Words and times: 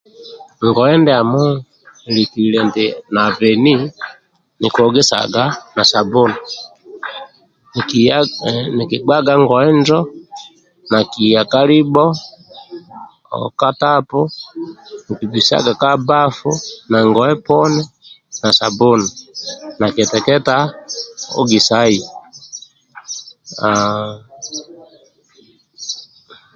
Ngoye 0.65 0.95
ndiamo 1.01 1.43
akilikaga 2.07 2.85
na 3.13 3.23
bheni 3.37 3.73
eki 4.65 4.79
hogisaga 4.85 5.43
na 5.75 5.83
sabuni 5.91 6.37
eki 7.79 8.97
ghaga 9.07 9.33
ngoye 9.41 9.69
njo 9.79 9.99
ni 10.91 10.99
hisa 11.15 11.41
ka 11.51 11.61
libho 11.69 12.05
kendha 13.27 13.57
ka 13.59 13.69
tapu 13.81 14.21
ni 15.15 15.25
bhisa 15.31 15.57
kabafu 15.81 16.51
egoye 16.97 17.33
poni 17.47 17.81
na 18.41 18.49
sabuni 18.57 19.07
niki 19.79 20.03
teketa 20.11 20.57
ogisai 21.39 21.99